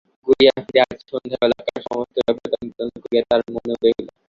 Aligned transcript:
ঘুরিয়া 0.27 0.53
ফিরিয়া 0.57 0.85
আজ 0.85 0.99
সন্ধ্যাবেলাকার 1.11 1.79
সমস্ত 1.87 2.15
ব্যাপারে 2.17 2.47
তন্ন 2.53 2.69
তন্ন 2.77 2.93
করিয়া 3.03 3.23
তাহার 3.27 3.41
মনে 3.55 3.71
উদয় 3.75 3.93
হইল। 3.95 4.09